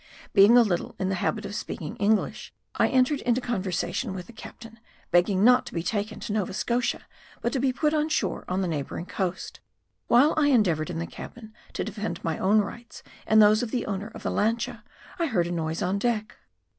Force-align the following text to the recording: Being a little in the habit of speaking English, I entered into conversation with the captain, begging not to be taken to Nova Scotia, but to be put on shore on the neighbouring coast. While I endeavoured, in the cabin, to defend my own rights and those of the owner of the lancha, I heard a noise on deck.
Being 0.33 0.57
a 0.57 0.63
little 0.63 0.95
in 0.97 1.09
the 1.09 1.13
habit 1.21 1.45
of 1.45 1.53
speaking 1.53 1.95
English, 1.97 2.51
I 2.73 2.87
entered 2.87 3.21
into 3.21 3.39
conversation 3.39 4.15
with 4.15 4.25
the 4.25 4.33
captain, 4.33 4.79
begging 5.11 5.43
not 5.43 5.67
to 5.67 5.75
be 5.75 5.83
taken 5.83 6.19
to 6.21 6.33
Nova 6.33 6.55
Scotia, 6.55 7.01
but 7.39 7.53
to 7.53 7.59
be 7.59 7.71
put 7.71 7.93
on 7.93 8.09
shore 8.09 8.43
on 8.49 8.61
the 8.61 8.67
neighbouring 8.67 9.05
coast. 9.05 9.59
While 10.07 10.33
I 10.37 10.47
endeavoured, 10.47 10.89
in 10.89 10.97
the 10.97 11.05
cabin, 11.05 11.53
to 11.73 11.83
defend 11.83 12.23
my 12.23 12.39
own 12.39 12.61
rights 12.61 13.03
and 13.27 13.43
those 13.43 13.61
of 13.61 13.69
the 13.69 13.85
owner 13.85 14.11
of 14.15 14.23
the 14.23 14.31
lancha, 14.31 14.83
I 15.19 15.27
heard 15.27 15.45
a 15.45 15.51
noise 15.51 15.83
on 15.83 15.99
deck. 15.99 16.35